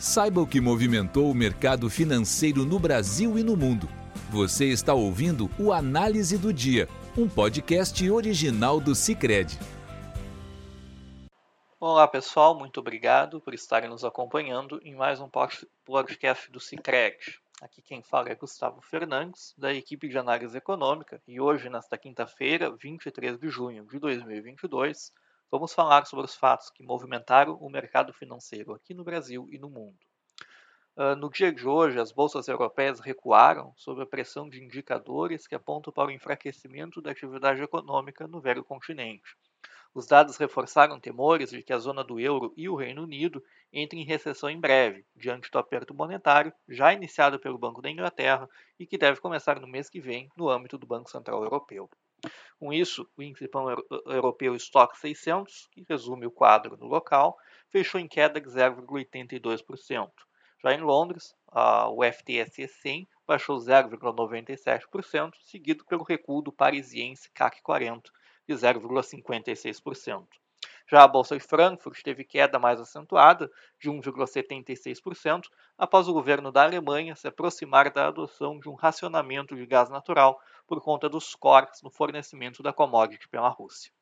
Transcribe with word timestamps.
Saiba 0.00 0.40
o 0.40 0.46
que 0.46 0.62
movimentou 0.62 1.30
o 1.30 1.34
mercado 1.34 1.90
financeiro 1.90 2.64
no 2.64 2.78
Brasil 2.78 3.38
e 3.38 3.44
no 3.44 3.54
mundo. 3.54 3.86
Você 4.30 4.64
está 4.64 4.94
ouvindo 4.94 5.50
o 5.58 5.74
Análise 5.74 6.38
do 6.38 6.54
Dia, 6.54 6.88
um 7.18 7.28
podcast 7.28 8.10
original 8.10 8.80
do 8.80 8.94
Cicred. 8.94 9.58
Olá 11.78 12.08
pessoal, 12.08 12.58
muito 12.58 12.80
obrigado 12.80 13.42
por 13.42 13.52
estarem 13.52 13.90
nos 13.90 14.02
acompanhando 14.02 14.80
em 14.82 14.94
mais 14.94 15.20
um 15.20 15.28
podcast 15.84 16.50
do 16.50 16.58
Cicred. 16.58 17.18
Aqui 17.60 17.82
quem 17.82 18.02
fala 18.02 18.30
é 18.30 18.34
Gustavo 18.34 18.80
Fernandes, 18.80 19.52
da 19.58 19.70
equipe 19.70 20.08
de 20.08 20.16
análise 20.16 20.56
econômica, 20.56 21.20
e 21.28 21.38
hoje, 21.38 21.68
nesta 21.68 21.98
quinta-feira, 21.98 22.74
23 22.74 23.38
de 23.38 23.50
junho 23.50 23.84
de 23.84 23.98
2022, 23.98 25.12
Vamos 25.52 25.74
falar 25.74 26.06
sobre 26.06 26.26
os 26.26 26.34
fatos 26.36 26.70
que 26.70 26.80
movimentaram 26.80 27.54
o 27.54 27.68
mercado 27.68 28.12
financeiro 28.12 28.72
aqui 28.72 28.94
no 28.94 29.02
Brasil 29.02 29.48
e 29.50 29.58
no 29.58 29.68
mundo. 29.68 29.98
Uh, 30.96 31.16
no 31.16 31.28
dia 31.28 31.52
de 31.52 31.66
hoje, 31.66 31.98
as 31.98 32.12
bolsas 32.12 32.46
europeias 32.46 33.00
recuaram 33.00 33.72
sob 33.76 34.00
a 34.00 34.06
pressão 34.06 34.48
de 34.48 34.62
indicadores 34.62 35.48
que 35.48 35.56
apontam 35.56 35.92
para 35.92 36.06
o 36.06 36.12
enfraquecimento 36.12 37.02
da 37.02 37.10
atividade 37.10 37.60
econômica 37.60 38.28
no 38.28 38.40
velho 38.40 38.62
continente. 38.62 39.36
Os 39.92 40.06
dados 40.06 40.36
reforçaram 40.36 41.00
temores 41.00 41.50
de 41.50 41.64
que 41.64 41.72
a 41.72 41.78
zona 41.80 42.04
do 42.04 42.20
euro 42.20 42.54
e 42.56 42.68
o 42.68 42.76
Reino 42.76 43.02
Unido 43.02 43.42
entrem 43.72 44.02
em 44.02 44.06
recessão 44.06 44.48
em 44.48 44.60
breve, 44.60 45.04
diante 45.16 45.50
do 45.50 45.58
aperto 45.58 45.92
monetário 45.92 46.52
já 46.68 46.92
iniciado 46.92 47.40
pelo 47.40 47.58
Banco 47.58 47.82
da 47.82 47.90
Inglaterra 47.90 48.48
e 48.78 48.86
que 48.86 48.96
deve 48.96 49.20
começar 49.20 49.58
no 49.58 49.66
mês 49.66 49.90
que 49.90 50.00
vem 50.00 50.30
no 50.36 50.48
âmbito 50.48 50.78
do 50.78 50.86
Banco 50.86 51.10
Central 51.10 51.42
Europeu. 51.42 51.90
Com 52.60 52.74
isso, 52.74 53.08
o 53.16 53.22
índice 53.22 53.48
europeu 54.04 54.54
Stock 54.54 54.94
600, 54.98 55.66
que 55.72 55.82
resume 55.88 56.26
o 56.26 56.30
quadro 56.30 56.76
no 56.76 56.86
local, 56.86 57.34
fechou 57.70 57.98
em 57.98 58.06
queda 58.06 58.38
de 58.38 58.46
0,82%. 58.50 60.10
Já 60.62 60.74
em 60.74 60.82
Londres, 60.82 61.34
o 61.50 62.04
FTSE 62.04 62.68
100 62.68 63.08
baixou 63.26 63.56
0,97%, 63.56 65.32
seguido 65.40 65.86
pelo 65.86 66.04
recuo 66.04 66.42
do 66.42 66.52
parisiense 66.52 67.30
CAC 67.32 67.62
40, 67.62 68.10
de 68.46 68.54
0,56%. 68.54 70.26
Já 70.90 71.04
a 71.04 71.08
Bolsa 71.08 71.38
de 71.38 71.44
Frankfurt 71.44 72.02
teve 72.02 72.24
queda 72.24 72.58
mais 72.58 72.80
acentuada, 72.80 73.48
de 73.78 73.88
1,76%, 73.88 75.42
após 75.78 76.08
o 76.08 76.12
governo 76.12 76.50
da 76.50 76.64
Alemanha 76.64 77.14
se 77.14 77.28
aproximar 77.28 77.92
da 77.92 78.08
adoção 78.08 78.58
de 78.58 78.68
um 78.68 78.74
racionamento 78.74 79.54
de 79.54 79.64
gás 79.66 79.88
natural 79.88 80.40
por 80.66 80.80
conta 80.80 81.08
dos 81.08 81.36
cortes 81.36 81.80
no 81.82 81.90
fornecimento 81.90 82.60
da 82.60 82.72
commodity 82.72 83.28
pela 83.28 83.48
Rússia. 83.48 83.92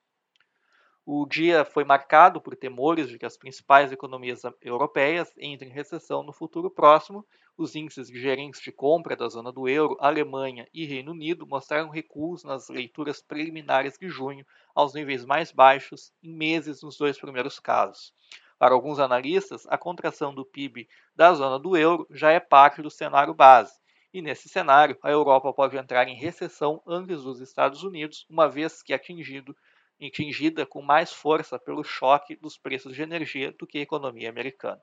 O 1.11 1.25
dia 1.25 1.65
foi 1.65 1.85
marcado 1.85 2.39
por 2.39 2.55
temores 2.55 3.09
de 3.09 3.19
que 3.19 3.25
as 3.25 3.35
principais 3.35 3.91
economias 3.91 4.43
europeias 4.61 5.33
entrem 5.39 5.71
em 5.71 5.73
recessão 5.73 6.23
no 6.23 6.35
futuro 6.35 6.71
próximo. 6.71 7.27
Os 7.57 7.75
índices 7.75 8.09
de 8.09 8.21
gerentes 8.21 8.61
de 8.61 8.71
compra 8.71 9.17
da 9.17 9.27
zona 9.27 9.51
do 9.51 9.67
euro, 9.67 9.97
Alemanha 10.01 10.69
e 10.71 10.85
Reino 10.85 11.13
Unido 11.13 11.47
mostraram 11.47 11.89
recuos 11.89 12.45
nas 12.45 12.69
leituras 12.69 13.23
preliminares 13.23 13.97
de 13.99 14.07
junho 14.11 14.45
aos 14.75 14.93
níveis 14.93 15.25
mais 15.25 15.51
baixos 15.51 16.13
em 16.23 16.31
meses 16.31 16.83
nos 16.83 16.99
dois 16.99 17.19
primeiros 17.19 17.59
casos. 17.59 18.13
Para 18.59 18.75
alguns 18.75 18.99
analistas, 18.99 19.67
a 19.69 19.79
contração 19.79 20.35
do 20.35 20.45
PIB 20.45 20.87
da 21.17 21.33
zona 21.33 21.59
do 21.59 21.75
euro 21.75 22.07
já 22.11 22.33
é 22.33 22.39
parte 22.39 22.83
do 22.83 22.91
cenário 22.91 23.33
base. 23.33 23.73
E 24.13 24.21
nesse 24.21 24.47
cenário, 24.47 24.99
a 25.03 25.11
Europa 25.11 25.55
pode 25.55 25.75
entrar 25.79 26.07
em 26.07 26.17
recessão 26.17 26.83
antes 26.87 27.23
dos 27.23 27.41
Estados 27.41 27.83
Unidos, 27.83 28.27
uma 28.29 28.47
vez 28.47 28.83
que 28.83 28.93
atingido 28.93 29.57
atingida 30.01 30.65
com 30.65 30.81
mais 30.83 31.13
força 31.13 31.59
pelo 31.59 31.83
choque 31.83 32.37
dos 32.37 32.57
preços 32.57 32.95
de 32.95 33.03
energia 33.03 33.53
do 33.53 33.67
que 33.67 33.79
a 33.79 33.83
economia 33.83 34.29
americana. 34.29 34.81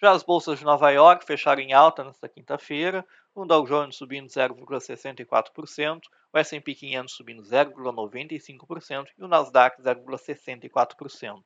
Já 0.00 0.12
as 0.12 0.22
bolsas 0.22 0.60
de 0.60 0.64
Nova 0.64 0.90
York 0.90 1.26
fecharam 1.26 1.60
em 1.60 1.72
alta 1.72 2.04
nesta 2.04 2.28
quinta-feira, 2.28 3.04
o 3.34 3.44
Dow 3.44 3.66
Jones 3.66 3.96
subindo 3.96 4.28
0,64%, 4.28 6.00
o 6.32 6.38
S&P 6.38 6.74
500 6.74 7.14
subindo 7.14 7.42
0,95% 7.42 9.06
e 9.18 9.24
o 9.24 9.28
Nasdaq 9.28 9.82
0,64%. 9.82 11.42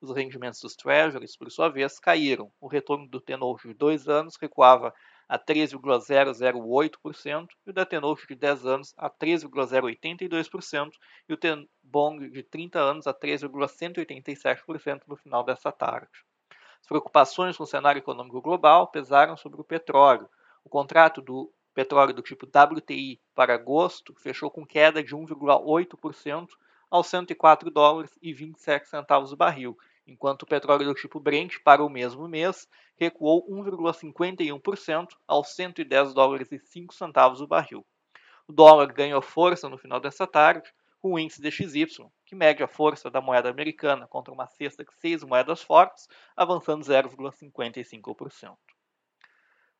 Os 0.00 0.14
rendimentos 0.14 0.60
dos 0.60 0.76
Treasuries, 0.76 1.36
por 1.36 1.50
sua 1.50 1.68
vez, 1.68 1.98
caíram. 1.98 2.52
O 2.60 2.68
retorno 2.68 3.08
do 3.08 3.20
tenor 3.20 3.58
de 3.60 3.74
dois 3.74 4.06
anos 4.08 4.36
recuava 4.36 4.94
a 5.28 5.38
3,008% 5.38 7.48
e 7.66 7.70
o 7.70 7.72
da 7.72 7.84
Tenor 7.84 8.20
de 8.26 8.34
10 8.34 8.66
anos 8.66 8.94
a 8.96 9.10
3,082% 9.10 10.90
e 11.28 11.32
o 11.32 11.36
T-Bond 11.36 12.30
de 12.30 12.42
30 12.42 12.78
anos 12.78 13.06
a 13.06 13.14
3,187% 13.14 15.02
no 15.06 15.16
final 15.16 15.44
dessa 15.44 15.72
tarde. 15.72 16.10
As 16.80 16.86
preocupações 16.86 17.56
com 17.56 17.64
o 17.64 17.66
cenário 17.66 17.98
econômico 17.98 18.40
global 18.40 18.88
pesaram 18.88 19.36
sobre 19.36 19.60
o 19.60 19.64
petróleo. 19.64 20.28
O 20.64 20.68
contrato 20.68 21.20
do 21.20 21.52
petróleo 21.74 22.14
do 22.14 22.22
tipo 22.22 22.46
WTI 22.46 23.20
para 23.34 23.54
agosto 23.54 24.14
fechou 24.14 24.50
com 24.50 24.64
queda 24.64 25.02
de 25.02 25.14
1,8% 25.14 26.48
aos 26.90 27.06
104 27.08 27.70
dólares 27.70 28.16
e 28.22 28.32
27 28.32 28.88
centavos 28.88 29.32
o 29.32 29.36
barril, 29.36 29.76
enquanto 30.06 30.42
o 30.42 30.46
petróleo 30.46 30.86
do 30.86 30.94
tipo 30.94 31.18
Brent 31.18 31.56
para 31.64 31.84
o 31.84 31.90
mesmo 31.90 32.28
mês 32.28 32.68
recuou 32.96 33.46
1,51% 33.48 35.08
aos 35.26 35.54
110 35.54 36.14
dólares 36.14 36.52
e 36.52 36.58
5 36.58 36.94
centavos 36.94 37.40
o 37.40 37.46
barril. 37.46 37.84
O 38.48 38.52
dólar 38.52 38.92
ganhou 38.92 39.20
força 39.20 39.68
no 39.68 39.76
final 39.76 39.98
dessa 39.98 40.26
tarde 40.26 40.72
com 41.00 41.12
o 41.12 41.18
índice 41.18 41.42
DXY, 41.42 41.86
que 42.24 42.34
mede 42.34 42.62
a 42.62 42.68
força 42.68 43.10
da 43.10 43.20
moeda 43.20 43.50
americana 43.50 44.06
contra 44.06 44.32
uma 44.32 44.46
cesta 44.46 44.84
de 44.84 44.92
seis 44.94 45.22
moedas 45.22 45.62
fortes, 45.62 46.08
avançando 46.36 46.84
0,55%. 46.84 48.56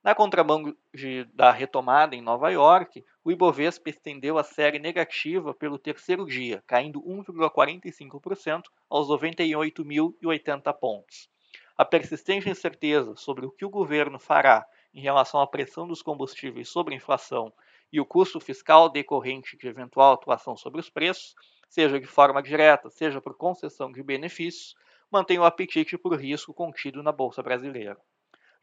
Na 0.07 0.15
contramão 0.15 0.73
de, 0.95 1.25
da 1.35 1.51
retomada 1.51 2.15
em 2.15 2.23
Nova 2.23 2.49
York, 2.49 3.05
o 3.25 3.33
Ibovespa 3.33 3.91
estendeu 3.91 4.39
a 4.39 4.45
série 4.45 4.79
negativa 4.79 5.53
pelo 5.53 5.81
terceiro 5.81 6.25
dia, 6.25 6.63
caindo 6.65 7.03
1,45% 7.03 8.67
aos 8.89 9.09
98.080 9.09 10.73
pontos. 10.75 11.29
A 11.77 11.85
persistente 11.85 12.49
incerteza 12.49 13.17
sobre 13.17 13.47
o 13.47 13.51
que 13.51 13.65
o 13.65 13.69
governo 13.69 14.17
fará 14.17 14.65
em 14.95 15.01
relação 15.01 15.41
à 15.41 15.47
pressão 15.49 15.89
dos 15.89 16.03
combustíveis 16.03 16.69
sobre 16.69 16.95
a 16.95 16.99
inflação 16.99 17.53
e 17.93 18.01
o 18.01 18.07
custo 18.07 18.39
fiscal 18.39 18.89
decorrente 18.89 19.57
de 19.57 19.67
eventual 19.67 20.13
atuação 20.13 20.57
sobre 20.57 20.79
os 20.79 20.89
preços, 20.89 21.35
seja 21.69 21.99
de 21.99 22.07
forma 22.07 22.41
direta, 22.41 22.89
seja 22.91 23.21
por 23.21 23.37
concessão 23.37 23.91
de 23.91 24.05
benefícios, 24.05 24.77
mantém 25.11 25.41
o 25.41 25.45
apetite 25.45 25.99
por 25.99 26.15
risco 26.15 26.55
contido 26.55 27.03
na 27.03 27.11
Bolsa 27.11 27.43
Brasileira. 27.43 27.99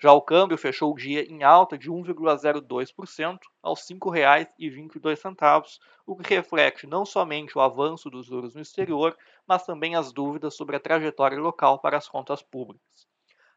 Já 0.04 0.12
o 0.12 0.22
câmbio 0.22 0.58
fechou 0.58 0.92
o 0.92 0.98
dia 0.98 1.24
em 1.32 1.44
alta 1.44 1.78
de 1.78 1.90
1,02% 1.90 3.40
aos 3.62 3.90
R$ 3.90 3.96
5,22, 3.96 5.80
o 6.06 6.18
que 6.18 6.36
reflete 6.36 6.86
não 6.86 7.06
somente 7.06 7.58
o 7.58 7.62
avanço 7.62 8.10
dos 8.10 8.26
juros 8.26 8.54
no 8.54 8.60
exterior, 8.60 9.18
mas 9.48 9.66
também 9.66 9.96
as 9.96 10.12
dúvidas 10.12 10.58
sobre 10.58 10.76
a 10.76 10.80
trajetória 10.82 11.40
local 11.40 11.80
para 11.80 11.96
as 11.96 12.10
contas 12.10 12.42
públicas. 12.42 13.08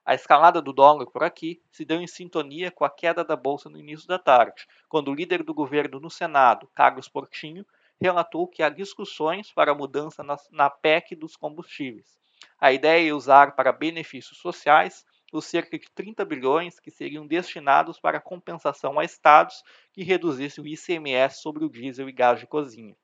A 0.04 0.14
escalada 0.14 0.62
do 0.62 0.72
dólar 0.72 1.06
por 1.06 1.24
aqui 1.24 1.60
se 1.68 1.84
deu 1.84 2.00
em 2.00 2.06
sintonia 2.06 2.70
com 2.70 2.84
a 2.84 2.90
queda 2.90 3.24
da 3.24 3.34
bolsa 3.34 3.68
no 3.68 3.76
início 3.76 4.06
da 4.06 4.20
tarde, 4.20 4.68
quando 4.88 5.10
o 5.10 5.14
líder 5.14 5.42
do 5.42 5.52
governo 5.52 5.98
no 5.98 6.08
Senado, 6.08 6.70
Carlos 6.72 7.08
Portinho, 7.08 7.66
relatou 8.00 8.46
que 8.46 8.62
há 8.62 8.68
discussões 8.68 9.50
para 9.50 9.72
a 9.72 9.74
mudança 9.74 10.22
na, 10.22 10.36
na 10.52 10.70
PEC 10.70 11.16
dos 11.16 11.34
combustíveis. 11.34 12.16
A 12.60 12.72
ideia 12.72 13.10
é 13.10 13.12
usar 13.12 13.56
para 13.56 13.72
benefícios 13.72 14.38
sociais 14.38 15.04
os 15.32 15.47
cerca 15.47 15.78
de 15.78 15.91
30 15.91 16.25
bilhões 16.25 16.78
que 16.78 16.91
seriam 16.91 17.26
destinados 17.26 17.98
para 17.98 18.20
compensação 18.20 18.98
a 18.98 19.04
estados 19.04 19.62
que 19.92 20.03
reduzissem 20.03 20.62
o 20.62 20.66
ICMS 20.66 21.41
sobre 21.41 21.64
o 21.64 21.70
diesel 21.70 22.09
e 22.09 22.12
gás 22.12 22.41
de 22.41 22.47
cozinha. 22.47 22.97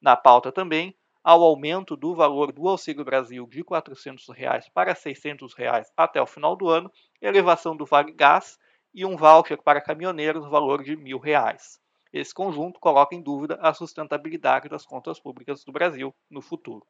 Na 0.00 0.16
pauta 0.16 0.52
também, 0.52 0.94
ao 1.24 1.42
aumento 1.42 1.96
do 1.96 2.14
valor 2.14 2.52
do 2.52 2.68
Auxílio 2.68 3.04
Brasil 3.04 3.48
de 3.48 3.64
400 3.64 4.28
reais 4.28 4.68
para 4.68 4.94
600 4.94 5.54
reais 5.54 5.92
até 5.96 6.22
o 6.22 6.26
final 6.26 6.54
do 6.54 6.68
ano, 6.68 6.88
elevação 7.20 7.76
do 7.76 7.84
Vale 7.84 8.12
Gás 8.12 8.58
e 8.94 9.04
um 9.04 9.16
voucher 9.16 9.60
para 9.60 9.80
caminhoneiros 9.80 10.44
no 10.44 10.50
valor 10.50 10.84
de 10.84 10.96
1.000 10.96 11.18
reais. 11.18 11.80
Esse 12.12 12.32
conjunto 12.32 12.78
coloca 12.78 13.14
em 13.14 13.20
dúvida 13.20 13.58
a 13.60 13.74
sustentabilidade 13.74 14.68
das 14.68 14.86
contas 14.86 15.18
públicas 15.18 15.64
do 15.64 15.72
Brasil 15.72 16.14
no 16.30 16.40
futuro. 16.40 16.86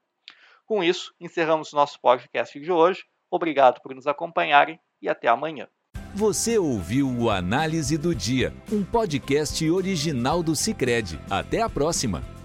Com 0.66 0.84
isso, 0.84 1.14
encerramos 1.18 1.72
nosso 1.72 2.00
podcast 2.00 2.60
de 2.60 2.70
hoje. 2.70 3.04
Obrigado 3.30 3.80
por 3.82 3.94
nos 3.94 4.06
acompanharem 4.06 4.78
e 5.00 5.08
até 5.08 5.28
amanhã. 5.28 5.66
Você 6.14 6.58
ouviu 6.58 7.08
o 7.10 7.30
Análise 7.30 7.98
do 7.98 8.14
Dia, 8.14 8.54
um 8.72 8.82
podcast 8.82 9.68
original 9.70 10.42
do 10.42 10.56
Cicred. 10.56 11.20
Até 11.28 11.60
a 11.60 11.68
próxima! 11.68 12.35